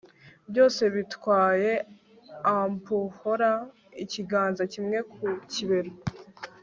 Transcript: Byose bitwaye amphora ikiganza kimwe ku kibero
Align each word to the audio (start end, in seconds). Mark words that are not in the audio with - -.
Byose 0.49 0.81
bitwaye 0.95 1.71
amphora 2.53 3.51
ikiganza 4.03 4.63
kimwe 4.73 4.97
ku 5.11 5.21
kibero 5.51 5.91